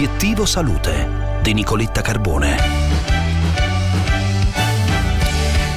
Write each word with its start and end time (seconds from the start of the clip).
Obiettivo 0.00 0.46
Salute 0.46 1.40
di 1.42 1.52
Nicoletta 1.52 2.00
Carbone. 2.00 2.56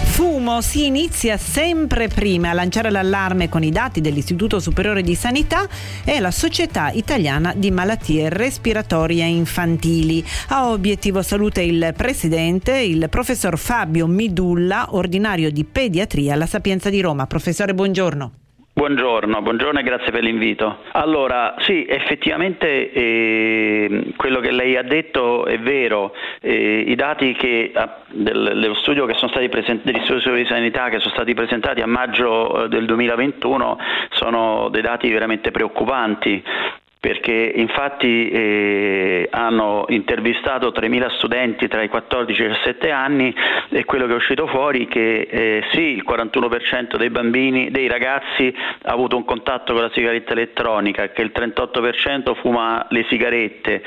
Fumo 0.05 0.61
si 0.61 0.85
inizia 0.85 1.35
sempre 1.35 2.07
prima 2.07 2.49
a 2.49 2.53
lanciare 2.53 2.89
l'allarme 2.89 3.49
con 3.49 3.63
i 3.63 3.69
dati 3.69 3.99
dell'Istituto 3.99 4.61
Superiore 4.61 5.01
di 5.01 5.13
Sanità 5.15 5.67
è 6.05 6.21
la 6.21 6.31
Società 6.31 6.89
Italiana 6.91 7.53
di 7.53 7.69
Malattie 7.69 8.29
Respiratorie 8.29 9.25
Infantili. 9.25 10.25
A 10.47 10.69
obiettivo 10.69 11.21
salute 11.21 11.61
il 11.61 11.93
presidente, 11.93 12.77
il 12.77 13.09
professor 13.09 13.57
Fabio 13.57 14.07
Midulla, 14.07 14.87
ordinario 14.91 15.51
di 15.51 15.65
pediatria 15.65 16.35
alla 16.35 16.45
Sapienza 16.45 16.89
di 16.89 17.01
Roma. 17.01 17.27
Professore, 17.27 17.73
buongiorno. 17.73 18.42
Buongiorno, 18.75 19.39
buongiorno 19.43 19.79
e 19.79 19.83
grazie 19.83 20.11
per 20.11 20.23
l'invito. 20.23 20.79
Allora, 20.93 21.53
sì, 21.59 21.85
effettivamente 21.87 22.91
eh, 22.91 24.13
quello 24.15 24.39
che 24.39 24.49
lei 24.49 24.75
ha 24.75 24.81
detto 24.81 25.45
è 25.45 25.59
vero. 25.59 26.11
Eh, 26.41 26.85
I 26.87 26.95
dati 26.95 27.33
che, 27.33 27.71
del, 28.07 28.57
dello 28.59 28.73
studio 28.73 29.05
che 29.05 29.13
sono 29.13 29.29
stati 29.29 29.47
presentati, 29.47 29.91
degli 29.91 30.03
di 30.03 30.45
sanità 30.47 30.89
che 30.89 30.97
sono 30.97 31.13
stati 31.13 31.35
presentati 31.35 31.81
a 31.81 31.85
maggio 31.85 32.63
eh, 32.63 32.67
del 32.67 32.87
2021 32.87 33.77
sono 34.09 34.69
dei 34.69 34.81
dati 34.81 35.07
veramente 35.11 35.51
preoccupanti 35.51 36.43
perché 37.03 37.51
infatti 37.55 38.29
eh, 38.29 39.27
hanno 39.29 39.83
intervistato 39.89 40.69
3.000 40.69 41.17
studenti 41.17 41.67
tra 41.67 41.83
i 41.83 41.89
14 41.89 42.41
e 42.41 42.45
i 42.45 42.47
17 42.47 42.91
anni 42.91 43.35
e 43.67 43.83
quello 43.83 44.05
che 44.05 44.13
è 44.13 44.15
uscito 44.15 44.47
fuori 44.47 44.85
è 44.85 44.87
che 44.87 45.27
eh, 45.29 45.63
sì, 45.73 45.81
il 45.81 46.05
41% 46.07 46.95
dei 46.95 47.09
bambini, 47.09 47.71
dei 47.71 47.89
ragazzi 47.89 48.55
ha 48.83 48.93
avuto 48.93 49.17
un 49.17 49.25
contatto 49.25 49.73
con 49.73 49.81
la 49.81 49.91
sigaretta 49.91 50.31
elettronica, 50.31 51.09
che 51.09 51.23
il 51.23 51.33
38% 51.35 52.35
fuma 52.35 52.85
le 52.87 53.05
sigarette, 53.09 53.83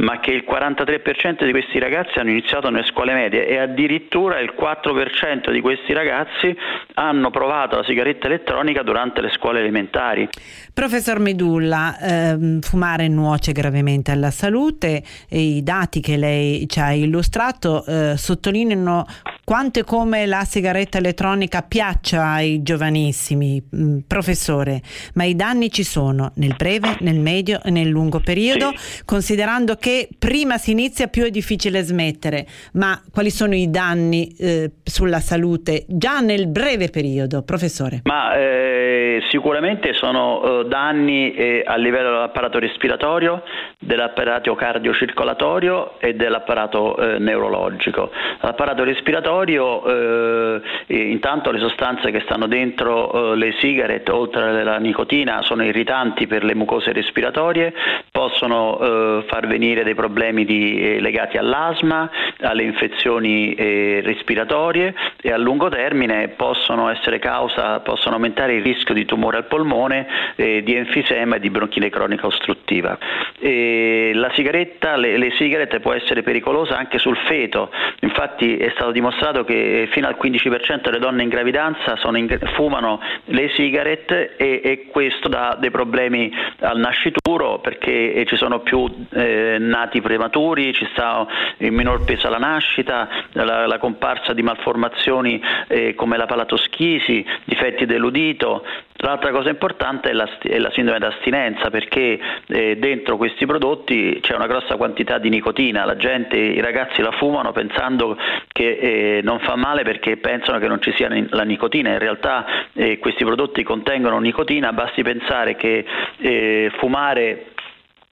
ma 0.00 0.20
che 0.20 0.30
il 0.30 0.44
43% 0.48 1.44
di 1.44 1.50
questi 1.50 1.78
ragazzi 1.78 2.18
hanno 2.18 2.30
iniziato 2.30 2.70
nelle 2.70 2.86
scuole 2.86 3.12
medie 3.12 3.46
e 3.46 3.58
addirittura 3.58 4.40
il 4.40 4.54
4% 4.58 5.50
di 5.50 5.60
questi 5.60 5.92
ragazzi 5.92 6.56
hanno 6.94 7.30
provato 7.30 7.76
la 7.76 7.84
sigaretta 7.84 8.26
elettronica 8.26 8.82
durante 8.82 9.20
le 9.20 9.30
scuole 9.30 9.60
elementari. 9.60 10.28
Professor 10.72 11.18
Medulla, 11.18 11.98
ehm, 12.00 12.60
fumare 12.60 13.08
nuoce 13.08 13.52
gravemente 13.52 14.10
alla 14.10 14.30
salute 14.30 15.02
e 15.28 15.38
i 15.38 15.62
dati 15.62 16.00
che 16.00 16.16
lei 16.16 16.66
ci 16.68 16.80
ha 16.80 16.92
illustrato 16.92 17.84
eh, 17.84 18.16
sottolineano 18.16 19.04
quanto 19.50 19.80
e 19.80 19.82
come 19.82 20.26
la 20.26 20.44
sigaretta 20.44 20.98
elettronica 20.98 21.62
piaccia 21.62 22.22
ai 22.22 22.62
giovanissimi, 22.62 23.60
mm, 23.60 23.98
professore, 24.06 24.80
ma 25.14 25.24
i 25.24 25.34
danni 25.34 25.72
ci 25.72 25.82
sono 25.82 26.30
nel 26.36 26.54
breve, 26.56 26.98
nel 27.00 27.18
medio 27.18 27.58
e 27.64 27.72
nel 27.72 27.88
lungo 27.88 28.20
periodo, 28.20 28.70
sì. 28.76 29.04
considerando 29.04 29.74
che 29.74 30.08
prima 30.16 30.56
si 30.56 30.70
inizia 30.70 31.08
più 31.08 31.24
è 31.24 31.30
difficile 31.30 31.82
smettere, 31.82 32.46
ma 32.74 33.02
quali 33.10 33.30
sono 33.30 33.56
i 33.56 33.68
danni 33.70 34.28
eh, 34.38 34.70
sulla 34.84 35.18
salute 35.18 35.84
già 35.88 36.20
nel 36.20 36.46
breve 36.46 36.88
periodo, 36.88 37.42
professore? 37.42 38.02
Ma 38.04 38.36
eh, 38.36 39.20
sicuramente 39.30 39.94
sono 39.94 40.60
eh, 40.60 40.68
danni 40.68 41.34
eh, 41.34 41.64
a 41.66 41.74
livello 41.74 42.10
dell'apparato 42.10 42.60
respiratorio, 42.60 43.42
dell'apparato 43.80 44.54
cardiocircolatorio 44.54 45.98
e 45.98 46.14
dell'apparato 46.14 46.96
eh, 46.96 47.18
neurologico. 47.18 48.12
L'apparato 48.42 48.84
respiratorio 48.84 49.38
laboratorio 49.40 50.60
eh, 50.86 51.10
intanto 51.10 51.50
le 51.50 51.58
sostanze 51.58 52.10
che 52.10 52.20
stanno 52.20 52.46
dentro 52.46 53.32
eh, 53.32 53.36
le 53.36 53.54
sigarette 53.58 54.10
oltre 54.10 54.60
alla 54.60 54.78
nicotina 54.78 55.42
sono 55.42 55.64
irritanti 55.64 56.26
per 56.26 56.44
le 56.44 56.54
mucose 56.54 56.92
respiratorie, 56.92 57.72
possono 58.10 58.78
eh, 58.80 59.24
far 59.28 59.46
venire 59.46 59.84
dei 59.84 59.94
problemi 59.94 60.44
di, 60.44 60.80
eh, 60.80 61.00
legati 61.00 61.36
all'asma, 61.36 62.10
alle 62.40 62.62
infezioni 62.62 63.54
eh, 63.54 64.00
respiratorie 64.04 64.94
e 65.20 65.32
a 65.32 65.36
lungo 65.36 65.68
termine 65.68 66.28
possono 66.28 66.88
causa, 67.20 67.80
possono 67.80 68.16
aumentare 68.16 68.54
il 68.54 68.62
rischio 68.62 68.94
di 68.94 69.04
tumore 69.04 69.38
al 69.38 69.46
polmone, 69.46 70.06
di 70.36 70.74
enfisema 70.74 71.36
e 71.36 71.40
di 71.40 71.50
bronchite 71.50 71.90
cronica 71.90 72.26
ostruttiva. 72.26 72.96
la 73.40 74.30
sigaretta, 74.34 74.96
le, 74.96 75.16
le 75.16 75.30
sigarette 75.32 75.80
può 75.80 75.92
essere 75.92 76.22
pericolosa 76.22 76.76
anche 76.76 76.98
sul 76.98 77.16
feto, 77.26 77.70
infatti 78.00 78.56
è 78.56 78.70
stato 78.74 78.90
dimostrato 78.90 79.29
dimostrato 79.30 79.44
che 79.44 79.88
fino 79.92 80.06
al 80.06 80.16
15% 80.20 80.82
delle 80.82 80.98
donne 80.98 81.22
in 81.22 81.28
gravidanza 81.28 81.96
in, 82.14 82.38
fumano 82.54 83.00
le 83.26 83.50
sigarette 83.54 84.36
e, 84.36 84.60
e, 84.62 84.86
questo 84.90 85.28
dà 85.28 85.56
dei 85.58 85.70
problemi 85.70 86.32
al 86.60 86.78
nascituro 86.78 87.60
perché 87.60 88.24
ci 88.26 88.36
sono 88.36 88.60
più 88.60 88.88
eh, 89.10 89.56
nati 89.58 90.00
prematuri, 90.00 90.72
ci 90.74 90.86
sta 90.92 91.26
il 91.58 91.72
minor 91.72 92.04
peso 92.04 92.26
alla 92.26 92.38
nascita, 92.38 93.08
la, 93.32 93.66
la 93.66 93.78
comparsa 93.78 94.32
di 94.32 94.42
malformazioni 94.42 95.40
eh, 95.68 95.94
come 95.94 96.16
la 96.16 96.26
palatoschisi, 96.26 97.24
difetti 97.44 97.86
dell'udito, 97.86 98.64
L'altra 99.02 99.30
cosa 99.30 99.48
importante 99.48 100.10
è 100.10 100.12
la, 100.12 100.28
è 100.42 100.58
la 100.58 100.70
sindrome 100.72 100.98
d'astinenza 100.98 101.70
perché 101.70 102.18
eh, 102.46 102.76
dentro 102.76 103.16
questi 103.16 103.46
prodotti 103.46 104.18
c'è 104.20 104.34
una 104.34 104.46
grossa 104.46 104.76
quantità 104.76 105.16
di 105.18 105.30
nicotina, 105.30 105.86
la 105.86 105.96
gente, 105.96 106.36
i 106.36 106.60
ragazzi 106.60 107.00
la 107.00 107.12
fumano 107.12 107.52
pensando 107.52 108.16
che 108.48 108.68
eh, 108.68 109.20
non 109.22 109.40
fa 109.40 109.56
male 109.56 109.84
perché 109.84 110.18
pensano 110.18 110.58
che 110.58 110.68
non 110.68 110.82
ci 110.82 110.92
sia 110.96 111.08
la 111.30 111.44
nicotina, 111.44 111.90
in 111.90 111.98
realtà 111.98 112.44
eh, 112.74 112.98
questi 112.98 113.24
prodotti 113.24 113.62
contengono 113.62 114.18
nicotina, 114.18 114.72
basti 114.74 115.02
pensare 115.02 115.56
che 115.56 115.84
eh, 116.18 116.70
fumare 116.76 117.49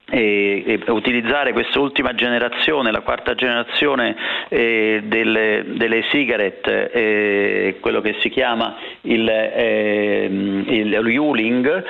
e, 0.09 0.63
e 0.65 0.91
utilizzare 0.91 1.53
quest'ultima 1.53 2.13
generazione, 2.13 2.91
la 2.91 3.01
quarta 3.01 3.35
generazione 3.35 4.15
eh, 4.49 5.01
delle, 5.05 5.63
delle 5.75 6.03
sigarette, 6.09 6.91
eh, 6.91 7.77
quello 7.79 8.01
che 8.01 8.15
si 8.19 8.29
chiama 8.29 8.75
il, 9.01 9.27
eh, 9.27 10.25
il 10.25 10.93
Yuling, 10.93 11.83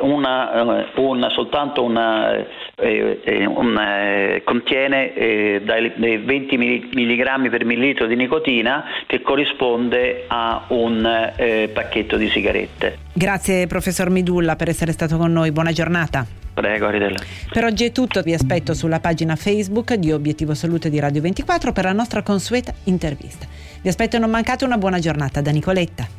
una, 0.00 0.86
una, 0.94 1.30
soltanto 1.30 1.82
una, 1.82 2.36
eh, 2.76 3.20
eh, 3.24 3.46
una 3.46 4.34
eh, 4.34 4.42
contiene 4.44 5.60
dai 5.64 5.92
20 5.96 6.56
mg 6.56 7.48
per 7.48 7.64
millilitro 7.64 8.06
di 8.06 8.14
nicotina 8.16 8.84
che 9.06 9.20
corrisponde 9.20 10.24
a 10.26 10.64
un 10.68 11.32
pacchetto 11.72 12.16
di 12.16 12.28
sigarette. 12.28 12.98
Grazie 13.12 13.66
professor 13.66 14.10
Midulla 14.10 14.56
per 14.56 14.68
essere 14.68 14.92
stato 14.92 15.16
con 15.16 15.32
noi, 15.32 15.50
buona 15.52 15.72
giornata. 15.72 16.47
Prego, 16.58 16.86
arrivederla. 16.86 17.24
Per 17.52 17.64
oggi 17.64 17.84
è 17.84 17.92
tutto, 17.92 18.20
vi 18.22 18.34
aspetto 18.34 18.74
sulla 18.74 18.98
pagina 18.98 19.36
Facebook 19.36 19.94
di 19.94 20.10
Obiettivo 20.10 20.54
Salute 20.54 20.90
di 20.90 20.98
Radio 20.98 21.22
24 21.22 21.70
per 21.70 21.84
la 21.84 21.92
nostra 21.92 22.22
consueta 22.22 22.74
intervista. 22.84 23.46
Vi 23.80 23.88
aspetto 23.88 24.18
non 24.18 24.28
mancate 24.28 24.64
una 24.64 24.76
buona 24.76 24.98
giornata 24.98 25.40
da 25.40 25.52
Nicoletta. 25.52 26.17